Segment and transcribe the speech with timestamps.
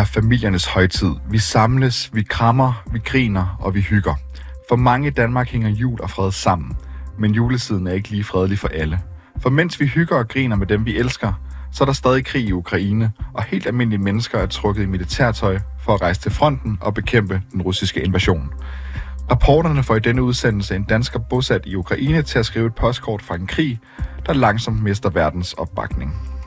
[0.00, 1.14] Er familiernes højtid.
[1.30, 4.14] Vi samles, vi krammer, vi griner og vi hygger.
[4.68, 6.76] For mange i Danmark hænger jul og fred sammen.
[7.18, 9.00] Men julesiden er ikke lige fredelig for alle.
[9.42, 11.32] For mens vi hygger og griner med dem, vi elsker,
[11.72, 15.58] så er der stadig krig i Ukraine, og helt almindelige mennesker er trukket i militærtøj
[15.80, 18.52] for at rejse til fronten og bekæmpe den russiske invasion.
[19.30, 23.22] Rapporterne får i denne udsendelse en dansker bosat i Ukraine til at skrive et postkort
[23.22, 23.80] fra en krig,
[24.26, 26.39] der langsomt mister verdens opbakning.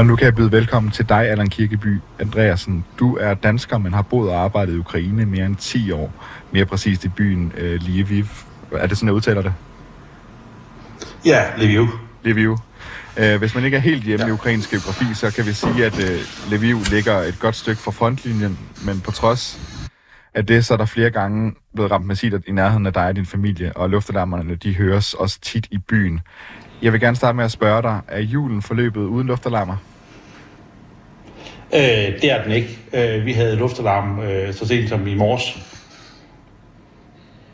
[0.00, 2.84] Og nu kan jeg byde velkommen til dig, Allan Kirkeby Andreasen.
[2.98, 6.12] Du er dansker, men har boet og arbejdet i Ukraine mere end 10 år.
[6.52, 8.24] Mere præcist i byen uh, Lviv.
[8.72, 9.52] Er det sådan, jeg udtaler det?
[11.24, 11.88] Ja, Lviv.
[12.22, 12.58] Lviv.
[13.20, 14.28] Uh, hvis man ikke er helt hjemme ja.
[14.28, 17.90] i ukrainsk geografi, så kan vi sige, at uh, Lviv ligger et godt stykke fra
[17.90, 19.60] frontlinjen, men på trods
[20.34, 23.16] af det, så er der flere gange blevet ramt massivt i nærheden af dig og
[23.16, 26.20] din familie, og luftalarmerne, de høres også tit i byen.
[26.82, 29.76] Jeg vil gerne starte med at spørge dig, er julen forløbet uden luftalarmer?
[31.74, 32.78] Øh, det er den ikke.
[32.92, 35.58] Øh, vi havde luftalarm øh, så sent som i morges.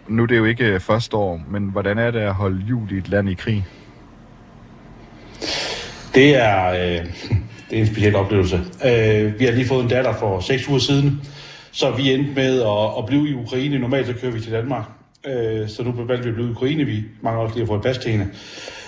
[0.08, 2.96] Nu er det jo ikke første år, men hvordan er det at holde jul i
[2.96, 3.66] et land i krig?
[6.14, 7.06] Det er, øh,
[7.70, 8.56] det er en speciel oplevelse.
[8.56, 11.20] Øh, vi har lige fået en datter for seks uger siden,
[11.72, 13.78] så vi endte med at, at blive i Ukraine.
[13.78, 14.84] Normalt så kører vi til Danmark,
[15.26, 16.84] øh, så nu valgte vi at blive i Ukraine.
[16.84, 18.28] Vi mange også lige at få et pas til hende.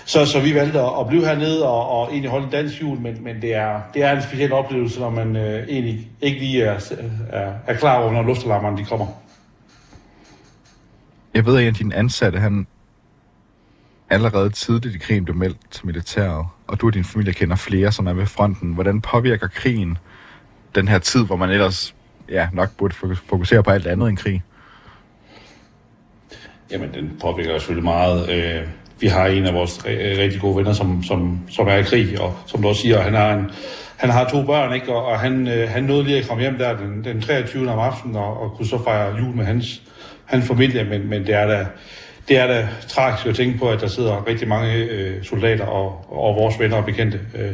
[0.09, 3.01] Så, så vi valgte at, at blive hernede og, og egentlig holde en dansk jul,
[3.01, 6.63] men, men det, er, det er en speciel oplevelse, når man øh, egentlig ikke lige
[6.63, 6.93] er,
[7.31, 9.07] er, er klar over, når luftalarmerne de kommer.
[11.35, 12.67] Jeg ved, at en af dine ansatte, han
[14.11, 17.93] allerede tidligt i krigen blev meldt til militæret, og du og din familie kender flere,
[17.93, 18.73] som er ved fronten.
[18.73, 19.99] Hvordan påvirker krigen
[20.75, 21.95] den her tid, hvor man ellers
[22.29, 22.95] ja, nok burde
[23.29, 24.43] fokusere på alt andet end krig?
[26.71, 28.31] Jamen, den påvirker selvfølgelig meget.
[28.31, 28.69] Øh,
[29.01, 32.35] vi har en af vores rigtig gode venner, som, som, som er i krig, og
[32.47, 33.51] som du også siger, han har, en,
[33.97, 34.95] han har to børn, ikke?
[34.95, 37.71] og, og han, øh, han nåede lige at komme hjem der den, den 23.
[37.71, 39.83] om aftenen, og, og kunne så fejre jul med hans,
[40.25, 41.67] hans familie, men, men det er da,
[42.29, 46.07] det er da tragisk at tænke på, at der sidder rigtig mange øh, soldater og,
[46.11, 47.53] og vores venner og bekendte øh,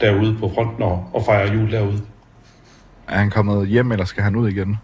[0.00, 2.00] derude på fronten og, og fejrer jul derude.
[3.08, 4.76] Er han kommet hjem, eller skal han ud igen?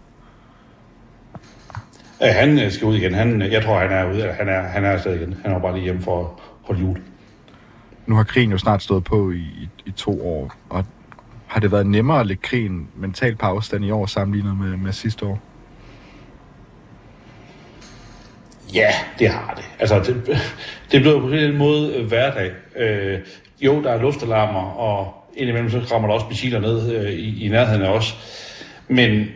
[2.21, 3.13] Ja, han øh, skal ud igen.
[3.13, 4.33] Han, jeg tror, han er ude.
[4.33, 5.35] Han er, han er afsted igen.
[5.43, 6.27] Han er bare lige hjemme for at
[6.61, 7.01] holde jul.
[8.07, 10.85] Nu har krigen jo snart stået på i, i, to år, og
[11.47, 14.91] har det været nemmere at lægge krigen mentalt på afstand i år sammenlignet med, med
[14.91, 15.39] sidste år?
[18.73, 19.65] Ja, det har det.
[19.79, 20.37] Altså, det,
[20.91, 22.51] det blev på en måde øh, hverdag.
[22.75, 23.19] Øh,
[23.61, 27.49] jo, der er luftalarmer, og indimellem så rammer der også missiler ned øh, i, i
[27.49, 28.15] nærheden af os.
[28.87, 29.27] Men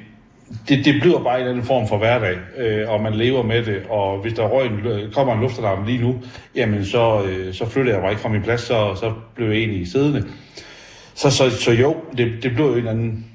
[0.70, 3.84] det, det bliver bare en anden form for hverdag, øh, og man lever med det,
[3.90, 6.22] og hvis der røg en, kommer en luftalarm lige nu,
[6.56, 9.58] jamen så, øh, så flytter jeg mig ikke fra min plads, så, så bliver jeg
[9.58, 10.28] egentlig siddende.
[11.16, 13.26] Så, så, så jo, det, det bliver jo en anden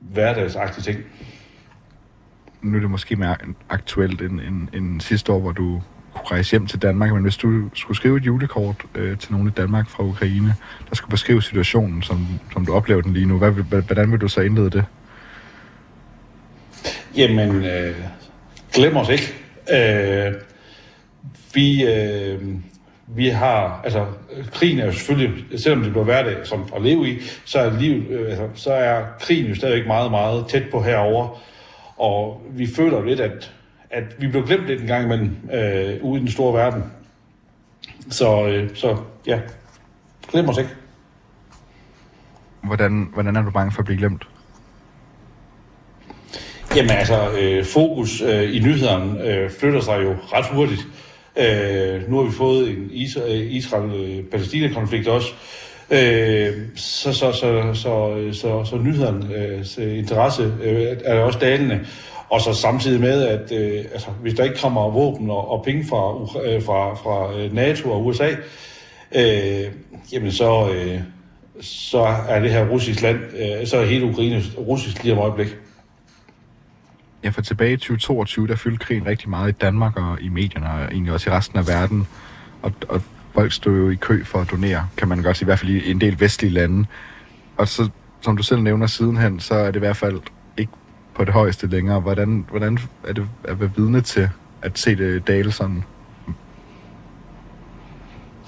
[0.00, 0.98] hverdagsagtig ting.
[2.62, 3.36] Nu er det måske mere
[3.68, 5.82] aktuelt end, end, end sidste år, hvor du
[6.14, 9.48] kunne rejse hjem til Danmark, men hvis du skulle skrive et julekort øh, til nogen
[9.48, 10.54] i Danmark fra Ukraine,
[10.88, 13.50] der skulle beskrive situationen, som, som du oplever den lige nu, hvad,
[13.82, 14.84] hvordan vil du så indlede det?
[17.16, 17.96] Jamen, øh,
[18.72, 19.34] glem os ikke.
[19.72, 20.34] Øh,
[21.54, 22.42] vi, øh,
[23.06, 24.06] vi har, altså,
[24.52, 28.02] krigen er jo selvfølgelig, selvom det bliver hverdag som at leve i, så er, liv,
[28.10, 31.40] øh, altså, så er krigen jo stadigvæk meget, meget tæt på herover.
[31.96, 33.52] Og vi føler lidt, at,
[33.90, 36.84] at vi blev glemt lidt en gang imellem øh, ude i den store verden.
[38.10, 39.40] Så, øh, så ja,
[40.30, 40.70] glem os ikke.
[42.62, 44.28] Hvordan, hvordan er du bange for at blive glemt?
[46.76, 50.86] Jamen altså, øh, fokus øh, i nyhederne øh, flytter sig jo ret hurtigt.
[51.36, 52.90] Øh, nu har vi fået en
[53.26, 55.28] øh, Israel-Palæstina-konflikt også.
[55.90, 61.80] Øh, så, så, så, så, så, så nyhedernes øh, interesse øh, er også dalende.
[62.28, 65.84] Og så samtidig med, at øh, altså, hvis der ikke kommer våben og, og penge
[65.88, 66.12] fra,
[66.46, 68.28] øh, fra, fra øh, NATO og USA,
[69.14, 69.64] øh,
[70.12, 71.00] jamen så, øh,
[71.60, 75.56] så er det her russisk land, øh, så er hele Ukraine russisk lige om øjeblikket.
[77.24, 80.70] Ja, for tilbage i 2022, der fyldte krigen rigtig meget i Danmark og i medierne,
[80.70, 82.06] og egentlig også i resten af verden.
[82.62, 83.02] Og, og
[83.34, 85.70] folk stod jo i kø for at donere, kan man godt sige, i hvert fald
[85.70, 86.86] i en del vestlige lande.
[87.56, 87.88] Og så,
[88.20, 90.20] som du selv nævner sidenhen, så er det i hvert fald
[90.58, 90.72] ikke
[91.14, 92.00] på det højeste længere.
[92.00, 94.28] Hvordan, hvordan er det at være vidne til
[94.62, 95.84] at se det dale sådan?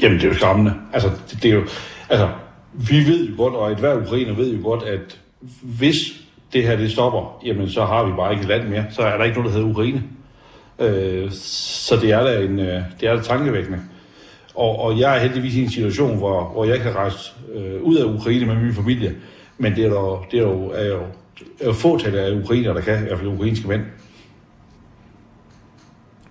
[0.00, 0.74] Jamen, det er jo skræmmende.
[0.92, 1.66] Altså, det, det er jo...
[2.08, 2.30] Altså,
[2.72, 5.20] vi ved jo godt, og et hver ukrainer ved jo godt, at
[5.62, 8.84] hvis det her det stopper, jamen så har vi bare ikke et land mere.
[8.90, 10.02] Så er der ikke noget, der hedder Ukraine.
[10.78, 13.80] Øh, så det er da en, øh, det er da tankevækkende.
[14.54, 17.96] Og, og jeg er heldigvis i en situation, hvor, hvor jeg kan rejse øh, ud
[17.96, 19.14] af Ukraine med min familie,
[19.58, 21.00] men det er jo, det er jo, er jo,
[21.60, 23.82] er fåtal af ukrainer, der kan, i hvert fald ukrainske mænd.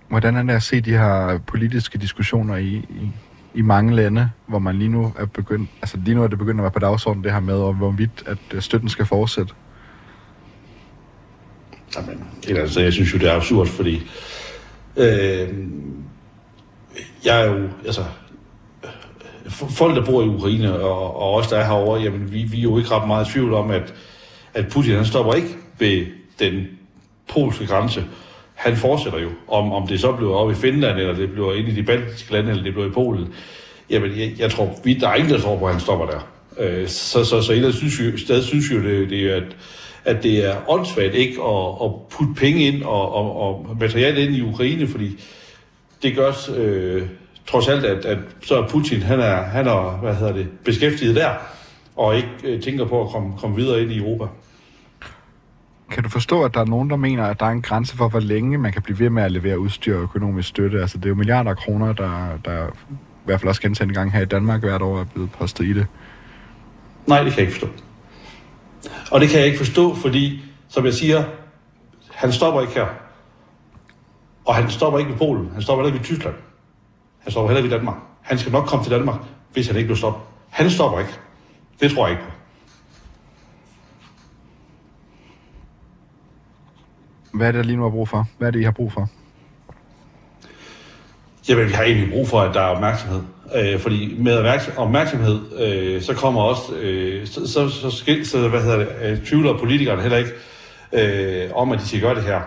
[0.08, 3.10] Hvordan er det at se de her politiske diskussioner i, i,
[3.54, 6.60] i mange lande, hvor man lige nu er begyndt, altså lige nu er det begyndt
[6.60, 9.54] at være på dagsordenen det her med, og hvorvidt at øh, støtten skal fortsætte?
[12.48, 14.02] Jamen, altså, jeg synes jo, det er absurd, fordi
[14.96, 15.48] øh,
[17.24, 18.04] jeg er jo, altså,
[19.50, 22.62] folk, der bor i Ukraine, og, og os, der er herovre, jamen, vi, vi er
[22.62, 23.94] jo ikke ret meget i tvivl om, at,
[24.54, 26.06] at Putin, han stopper ikke ved
[26.38, 26.66] den
[27.32, 28.04] polske grænse.
[28.54, 29.28] Han fortsætter jo.
[29.48, 32.32] Om, om det så bliver op i Finland, eller det bliver ind i de baltiske
[32.32, 33.28] lande, eller det bliver i Polen.
[33.90, 36.28] Jamen, jeg, jeg tror, vi, der er ingen, der tror på, at han stopper der.
[36.58, 39.56] Øh, så, så, så ellers synes vi, stadig synes jo, det, det er, at,
[40.08, 44.34] at det er åndssvagt ikke at, at putte penge ind og, og, og materiale ind
[44.34, 45.24] i Ukraine, fordi
[46.02, 47.02] det gør øh,
[47.46, 51.30] trods alt, at, at så Putin, han er, han er hvad hedder det, beskæftiget der,
[51.96, 54.24] og ikke øh, tænker på at komme, komme videre ind i Europa.
[55.90, 58.08] Kan du forstå, at der er nogen, der mener, at der er en grænse for,
[58.08, 60.80] hvor længe man kan blive ved med at levere udstyr og økonomisk støtte?
[60.80, 62.94] Altså, det er jo milliarder af kroner, der, der i
[63.24, 65.86] hvert fald også gentagende gang her i Danmark hvert år er blevet postet i det.
[67.06, 67.87] Nej, det kan jeg ikke forstå.
[69.10, 71.24] Og det kan jeg ikke forstå, fordi, som jeg siger,
[72.10, 72.86] han stopper ikke her.
[74.44, 75.50] Og han stopper ikke ved Polen.
[75.52, 76.34] Han stopper ikke ved Tyskland.
[77.18, 77.96] Han stopper heller ikke i Danmark.
[78.22, 79.20] Han skal nok komme til Danmark,
[79.52, 80.22] hvis han ikke bliver stoppet.
[80.48, 81.12] Han stopper ikke.
[81.80, 82.30] Det tror jeg ikke på.
[87.32, 88.26] Hvad er det, der lige nu er brug for?
[88.38, 89.08] Hvad er det, I har brug for?
[91.48, 93.22] Jamen, vi har egentlig brug for, at der er opmærksomhed.
[93.54, 98.62] Øh, fordi med opmærksomhed, øh, så kommer også, øh, så, så, så, så, så, hvad
[98.62, 100.30] hedder det, øh, tvivler politikerne heller ikke
[100.92, 102.40] øh, om, at de skal gøre det her.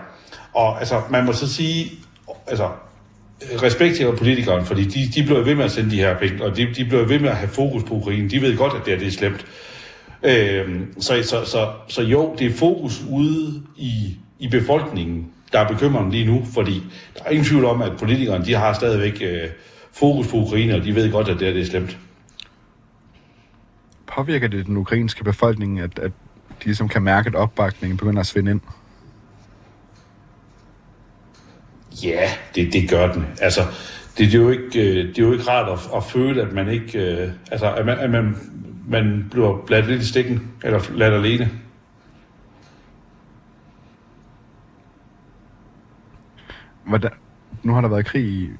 [0.54, 1.92] Og altså, man må så sige,
[2.46, 2.68] altså,
[3.62, 6.56] respekt til politikerne, fordi de, de bliver ved med at sende de her penge, og
[6.56, 8.28] de, de bliver ved med at have fokus på Ukraine.
[8.28, 9.46] De ved godt, at det, er, det er slemt.
[10.22, 15.68] Øh, så, så, så, så jo, det er fokus ude i, i befolkningen, der er
[15.68, 16.82] bekymrende lige nu, fordi
[17.18, 19.48] der er ingen tvivl om, at politikerne de har stadigvæk øh,
[19.92, 21.98] fokus på Ukraine, og de ved godt, at det, er, det er slemt.
[24.06, 26.12] Påvirker det den ukrainske befolkning, at, at
[26.60, 28.60] de ligesom kan mærke, at opbakningen begynder at svinde ind?
[32.04, 33.26] Ja, det, det gør den.
[33.40, 33.60] Altså,
[34.18, 36.52] det, det, er jo ikke, øh, det er jo ikke rart at, at føle, at
[36.52, 38.36] man ikke, øh, altså, at man, at man,
[38.88, 41.50] man bliver bladt lidt i stikken, eller ladt alene.
[46.84, 47.10] Hvordan,
[47.62, 48.50] nu har der været krig i,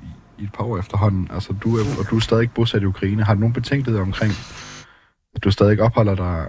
[0.42, 1.28] i et par år efterhånden.
[1.34, 3.24] Altså, du er, og du er stadig bosat i Ukraine.
[3.24, 4.32] Har du nogen betænkelighed omkring,
[5.34, 6.46] at du stadig opholder dig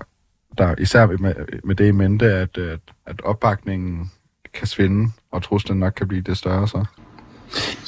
[0.57, 4.11] der, især med, med det i mente, at, at, at opbakningen
[4.53, 6.85] kan svinde, og truslen nok kan blive det større så?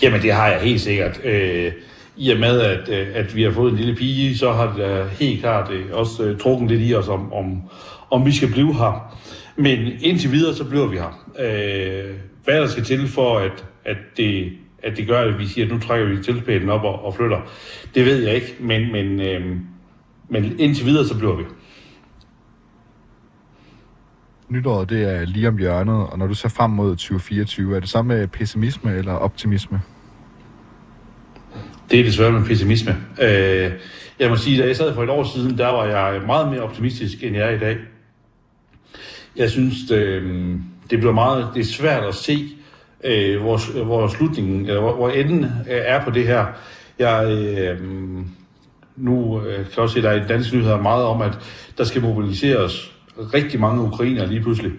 [0.04, 1.22] Jamen, det har jeg helt sikkert.
[1.24, 1.72] Øh,
[2.18, 5.10] I og med, at, øh, at vi har fået en lille pige, så har det
[5.10, 7.62] helt klart det, også øh, trukket lidt i os, om, om,
[8.12, 9.18] om vi skal blive her.
[9.56, 11.26] Men indtil videre, så bliver vi her.
[11.40, 14.54] Øh, hvad der skal til for, at, at, det,
[14.86, 17.42] at det gør, at vi siger, at nu trækker vi tilspælen op og, og flytter,
[17.96, 18.56] det ved jeg ikke.
[18.60, 19.58] Men, men, øh,
[20.30, 21.44] men indtil videre, så bliver vi
[24.50, 27.90] nytåret det er lige om hjørnet, og når du ser frem mod 2024, er det
[27.90, 29.82] så med pessimisme eller optimisme?
[31.92, 32.96] Det er desværre med pessimisme.
[33.22, 33.72] Øh,
[34.20, 36.62] jeg må sige, da jeg sad for et år siden, der var jeg meget mere
[36.62, 37.78] optimistisk, end jeg er i dag.
[39.36, 40.24] Jeg synes, det,
[40.90, 42.50] det bliver meget det er svært at se,
[43.04, 46.46] øh, hvor, hvor slutningen, eller hvor, hvor enden øh, er på det her.
[47.00, 47.80] Jeg, øh,
[48.96, 51.40] nu øh, kan jeg også se, at der er i dansk nyheder meget om, at
[51.78, 52.92] der skal mobiliseres
[53.34, 54.72] rigtig mange ukrainer lige pludselig.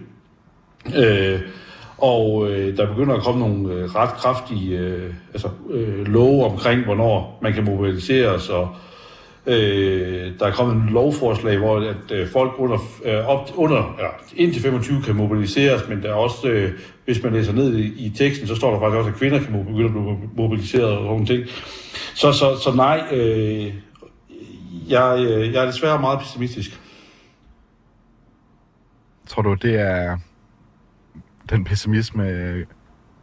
[0.95, 1.39] Øh,
[1.97, 6.83] og øh, der begynder at komme nogle øh, ret kraftige øh, altså, øh, love omkring,
[6.83, 8.75] hvornår man kan mobiliseres, og
[9.47, 14.07] øh, der er kommet en lovforslag, hvor at, øh, folk under, øh, op, under ja,
[14.35, 16.71] indtil 25 kan mobiliseres, men der er også, øh,
[17.05, 19.65] hvis man læser ned i, i teksten, så står der faktisk også, at kvinder kan
[19.65, 21.43] begynde at blive mobiliseret og sådan ting.
[22.15, 23.73] Så, så, så nej, øh,
[24.89, 26.81] jeg, øh, jeg er desværre meget pessimistisk.
[29.27, 30.17] Tror du, det er
[31.49, 32.25] den pessimisme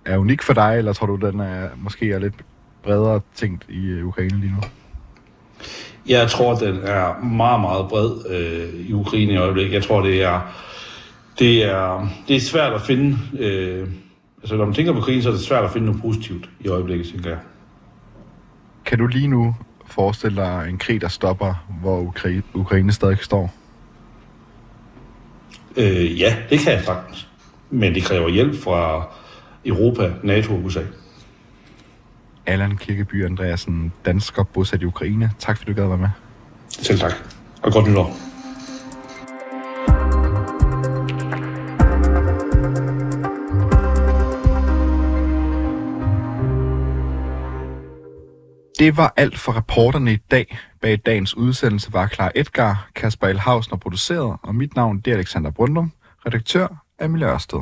[0.04, 2.34] er unik for dig, eller tror du, den er måske er lidt
[2.82, 4.60] bredere tænkt i øh, Ukraine lige nu?
[6.06, 9.74] Jeg tror, den er meget, meget bred øh, i Ukraine i øjeblikket.
[9.74, 10.40] Jeg tror, det er,
[11.38, 13.18] det er, det er svært at finde...
[13.38, 13.88] Øh,
[14.42, 16.68] altså, når man tænker på krigen, så er det svært at finde noget positivt i
[16.68, 17.38] øjeblikket, tænker jeg.
[18.84, 19.54] Kan du lige nu
[19.86, 22.14] forestille dig en krig, der stopper, hvor
[22.54, 23.54] Ukraine stadig står?
[25.76, 27.26] Øh, ja, det kan jeg faktisk.
[27.70, 29.08] Men det kræver hjælp fra,
[29.66, 30.80] Europa, NATO og USA.
[32.46, 35.30] Allan Kirkeby Andreasen, dansker bosat i Ukraine.
[35.38, 36.08] Tak fordi du gad være med.
[36.68, 37.12] Selv tak.
[37.62, 38.16] Og godt nytår.
[48.78, 50.58] Det var alt for reporterne i dag.
[50.80, 55.16] Bag dagens udsendelse var Klar Edgar, Kasper Elhausen og produceret, og mit navn det er
[55.16, 55.92] Alexander Brundum,
[56.26, 56.66] redaktør
[57.00, 57.60] Emilie Ørsted.